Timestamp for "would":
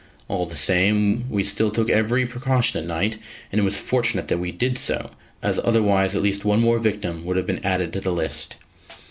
7.23-7.37